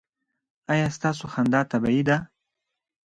ایا 0.73 0.87
ستاسو 0.97 1.23
خندا 1.33 1.59
طبیعي 1.71 2.01
ده؟ 2.09 2.17